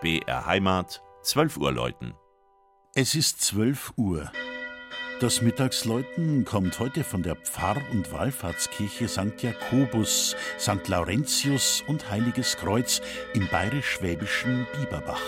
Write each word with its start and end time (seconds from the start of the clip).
BR 0.00 0.46
Heimat, 0.46 1.02
12 1.24 1.58
Uhr 1.58 1.72
läuten. 1.72 2.14
Es 2.94 3.14
ist 3.14 3.42
12 3.42 3.92
Uhr. 3.98 4.32
Das 5.20 5.42
Mittagsläuten 5.42 6.46
kommt 6.46 6.78
heute 6.78 7.04
von 7.04 7.22
der 7.22 7.36
Pfarr- 7.36 7.82
und 7.92 8.10
Wallfahrtskirche 8.10 9.08
St. 9.08 9.42
Jakobus, 9.42 10.36
St. 10.58 10.88
Laurentius 10.88 11.84
und 11.86 12.10
Heiliges 12.10 12.56
Kreuz 12.56 13.02
im 13.34 13.46
bayerisch-schwäbischen 13.48 14.66
Bieberbach. 14.74 15.20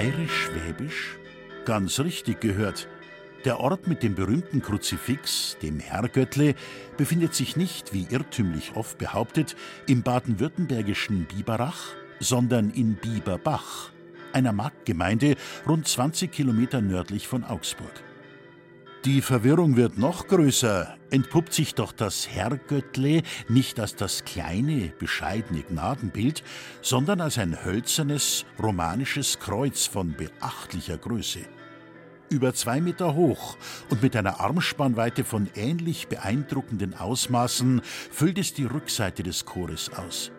Bayerisch-Schwäbisch? 0.00 1.18
Ganz 1.66 2.00
richtig 2.00 2.40
gehört. 2.40 2.88
Der 3.44 3.60
Ort 3.60 3.86
mit 3.86 4.02
dem 4.02 4.14
berühmten 4.14 4.62
Kruzifix, 4.62 5.58
dem 5.62 5.78
Herrgöttle, 5.78 6.54
befindet 6.96 7.34
sich 7.34 7.54
nicht, 7.54 7.92
wie 7.92 8.06
irrtümlich 8.08 8.76
oft 8.76 8.96
behauptet, 8.96 9.56
im 9.86 10.02
baden-württembergischen 10.02 11.26
Biberach, 11.26 11.88
sondern 12.18 12.70
in 12.70 12.94
Bieberbach, 12.94 13.90
einer 14.32 14.54
Marktgemeinde 14.54 15.36
rund 15.68 15.86
20 15.86 16.32
Kilometer 16.32 16.80
nördlich 16.80 17.28
von 17.28 17.44
Augsburg. 17.44 17.92
Die 19.06 19.22
Verwirrung 19.22 19.76
wird 19.76 19.96
noch 19.96 20.28
größer. 20.28 20.94
Entpuppt 21.08 21.54
sich 21.54 21.74
doch 21.74 21.90
das 21.90 22.28
Herrgöttle 22.28 23.22
nicht 23.48 23.80
als 23.80 23.96
das 23.96 24.26
kleine, 24.26 24.92
bescheidene 24.98 25.62
Gnadenbild, 25.62 26.42
sondern 26.82 27.22
als 27.22 27.38
ein 27.38 27.64
hölzernes, 27.64 28.44
romanisches 28.62 29.38
Kreuz 29.38 29.86
von 29.86 30.12
beachtlicher 30.12 30.98
Größe. 30.98 31.40
Über 32.28 32.52
zwei 32.52 32.82
Meter 32.82 33.14
hoch 33.14 33.56
und 33.88 34.02
mit 34.02 34.14
einer 34.16 34.38
Armspannweite 34.38 35.24
von 35.24 35.48
ähnlich 35.54 36.08
beeindruckenden 36.08 36.92
Ausmaßen 36.92 37.80
füllt 38.10 38.36
es 38.36 38.52
die 38.52 38.66
Rückseite 38.66 39.22
des 39.22 39.46
Chores 39.46 39.90
aus. 39.94 40.30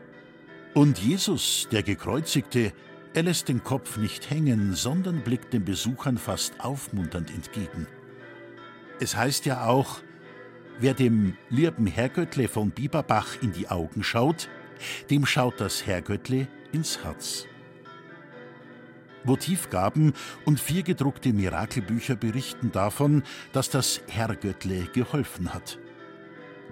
Und 0.76 1.00
Jesus, 1.00 1.68
der 1.72 1.82
Gekreuzigte, 1.82 2.74
er 3.16 3.24
lässt 3.24 3.50
den 3.50 3.64
Kopf 3.64 3.98
nicht 3.98 4.30
hängen, 4.30 4.76
sondern 4.76 5.24
blickt 5.24 5.52
den 5.52 5.66
Besuchern 5.66 6.20
fast 6.20 6.54
aufmunternd 6.60 7.32
entgegen. 7.32 7.88
Es 9.02 9.16
heißt 9.16 9.48
ja 9.48 9.66
auch, 9.66 10.00
wer 10.78 10.94
dem 10.94 11.36
lieben 11.50 11.88
Herrgöttle 11.88 12.48
von 12.48 12.70
Bieberbach 12.70 13.30
in 13.42 13.52
die 13.52 13.68
Augen 13.68 14.04
schaut, 14.04 14.48
dem 15.10 15.26
schaut 15.26 15.60
das 15.60 15.88
Herrgöttle 15.88 16.48
ins 16.72 17.04
Herz. 17.04 17.48
Votivgaben 19.24 20.14
und 20.46 20.60
vier 20.60 20.84
gedruckte 20.84 21.34
Mirakelbücher 21.34 22.16
berichten 22.16 22.72
davon, 22.72 23.24
dass 23.54 23.72
das 23.72 24.02
Herrgöttle 24.08 24.86
geholfen 24.94 25.52
hat. 25.52 25.80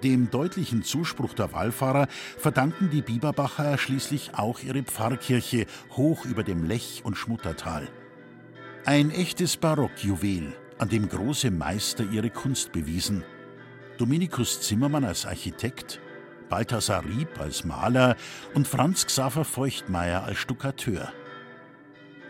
Dem 0.04 0.30
deutlichen 0.30 0.84
Zuspruch 0.84 1.34
der 1.34 1.52
Wallfahrer 1.52 2.06
verdanken 2.38 2.90
die 2.90 3.02
Bieberbacher 3.02 3.76
schließlich 3.76 4.36
auch 4.36 4.60
ihre 4.60 4.84
Pfarrkirche 4.84 5.66
hoch 5.96 6.24
über 6.26 6.44
dem 6.44 6.62
Lech 6.62 7.02
und 7.02 7.16
Schmuttertal. 7.16 7.88
Ein 8.84 9.10
echtes 9.10 9.56
Barockjuwel, 9.56 10.54
an 10.80 10.88
dem 10.88 11.10
große 11.10 11.50
Meister 11.50 12.04
ihre 12.10 12.30
Kunst 12.30 12.72
bewiesen. 12.72 13.22
Dominikus 13.98 14.62
Zimmermann 14.62 15.04
als 15.04 15.26
Architekt, 15.26 16.00
Balthasar 16.48 17.04
Rieb 17.04 17.38
als 17.38 17.64
Maler 17.64 18.16
und 18.54 18.66
Franz 18.66 19.04
Xaver 19.04 19.44
Feuchtmeier 19.44 20.24
als 20.24 20.38
Stuckateur. 20.38 21.12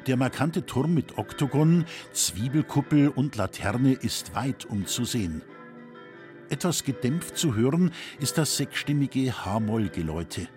Der 0.09 0.17
markante 0.17 0.67
Turm 0.67 0.95
mit 0.95 1.17
Oktogon, 1.17 1.85
Zwiebelkuppel 2.13 3.09
und 3.09 3.37
Laterne 3.37 3.93
ist 3.93 4.35
weit 4.35 4.65
umzusehen. 4.65 5.43
Etwas 6.49 6.83
gedämpft 6.83 7.39
zu 7.39 7.55
hören 7.55 7.93
ist 8.19 8.37
das 8.37 8.57
sechsstimmige 8.57 9.45
H-Moll-Geläute. 9.45 10.49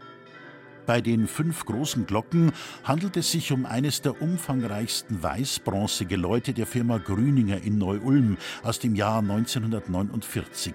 Bei 0.85 0.99
den 0.99 1.27
fünf 1.27 1.65
großen 1.65 2.05
Glocken 2.05 2.51
handelt 2.83 3.15
es 3.15 3.31
sich 3.31 3.53
um 3.53 3.65
eines 3.65 4.01
der 4.01 4.21
umfangreichsten 4.21 5.23
Weißbronzegeläute 5.23 6.53
der 6.53 6.65
Firma 6.65 6.97
Grüninger 6.97 7.63
in 7.63 7.77
Neu-Ulm 7.77 8.37
aus 8.63 8.79
dem 8.79 8.95
Jahr 8.95 9.19
1949. 9.19 10.73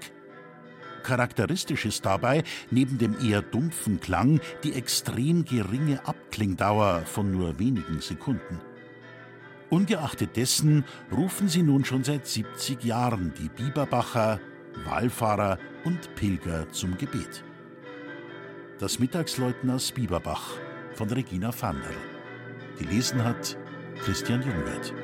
Charakteristisch 1.02 1.84
ist 1.84 2.06
dabei 2.06 2.42
neben 2.70 2.98
dem 2.98 3.16
eher 3.20 3.42
dumpfen 3.42 4.00
Klang 4.00 4.40
die 4.64 4.72
extrem 4.72 5.44
geringe 5.44 6.06
Abklingdauer 6.06 7.02
von 7.04 7.30
nur 7.30 7.58
wenigen 7.58 8.00
Sekunden. 8.00 8.60
Ungeachtet 9.70 10.36
dessen 10.36 10.84
rufen 11.12 11.48
sie 11.48 11.62
nun 11.62 11.84
schon 11.84 12.02
seit 12.02 12.26
70 12.26 12.82
Jahren 12.82 13.34
die 13.38 13.50
Biberbacher, 13.50 14.40
Wallfahrer 14.86 15.58
und 15.84 16.14
Pilger 16.14 16.70
zum 16.72 16.96
Gebet. 16.96 17.44
Das 18.80 19.00
Mittagsläuten 19.00 19.70
aus 19.70 19.90
Bieberbach 19.90 20.52
von 20.94 21.10
Regina 21.10 21.50
Vanderl. 21.52 21.96
Gelesen 22.78 23.24
hat 23.24 23.58
Christian 23.98 24.40
Jungwirth. 24.40 24.94